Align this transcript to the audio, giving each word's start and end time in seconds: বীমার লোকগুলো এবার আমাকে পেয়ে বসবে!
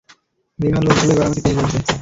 বীমার 0.59 0.83
লোকগুলো 0.83 1.11
এবার 1.13 1.25
আমাকে 1.27 1.41
পেয়ে 1.43 1.57
বসবে! 1.57 1.79